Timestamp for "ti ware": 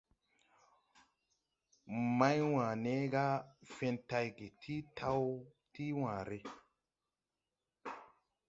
5.73-6.39